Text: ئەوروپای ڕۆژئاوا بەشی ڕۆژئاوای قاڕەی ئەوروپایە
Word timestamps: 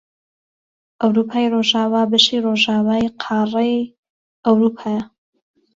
ئەوروپای 1.01 1.45
ڕۆژئاوا 1.53 2.01
بەشی 2.11 2.43
ڕۆژئاوای 2.45 3.11
قاڕەی 3.21 3.75
ئەوروپایە 4.45 5.03